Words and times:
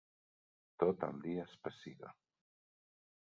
Tot 0.83 1.05
el 1.07 1.19
dia 1.25 1.43
es 1.49 1.53
pessiga. 1.67 2.11